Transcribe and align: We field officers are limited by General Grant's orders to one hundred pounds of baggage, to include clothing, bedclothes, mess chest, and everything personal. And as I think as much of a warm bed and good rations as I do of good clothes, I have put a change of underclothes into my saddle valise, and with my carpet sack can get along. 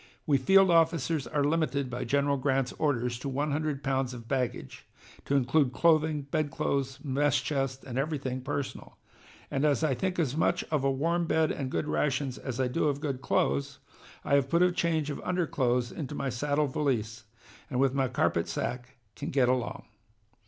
We 0.25 0.39
field 0.39 0.71
officers 0.71 1.27
are 1.27 1.43
limited 1.43 1.87
by 1.87 2.05
General 2.05 2.35
Grant's 2.35 2.73
orders 2.79 3.19
to 3.19 3.29
one 3.29 3.51
hundred 3.51 3.83
pounds 3.83 4.15
of 4.15 4.27
baggage, 4.27 4.87
to 5.25 5.35
include 5.35 5.73
clothing, 5.73 6.23
bedclothes, 6.23 6.97
mess 7.05 7.39
chest, 7.39 7.83
and 7.83 7.99
everything 7.99 8.41
personal. 8.41 8.97
And 9.51 9.63
as 9.63 9.83
I 9.83 9.93
think 9.93 10.17
as 10.17 10.35
much 10.35 10.63
of 10.71 10.83
a 10.83 10.89
warm 10.89 11.27
bed 11.27 11.51
and 11.51 11.69
good 11.69 11.87
rations 11.87 12.39
as 12.39 12.59
I 12.59 12.67
do 12.67 12.85
of 12.85 12.99
good 12.99 13.21
clothes, 13.21 13.77
I 14.25 14.33
have 14.33 14.49
put 14.49 14.63
a 14.63 14.71
change 14.71 15.11
of 15.11 15.21
underclothes 15.23 15.91
into 15.91 16.15
my 16.15 16.29
saddle 16.29 16.65
valise, 16.65 17.25
and 17.69 17.79
with 17.79 17.93
my 17.93 18.07
carpet 18.07 18.47
sack 18.47 18.95
can 19.15 19.29
get 19.29 19.49
along. 19.49 19.85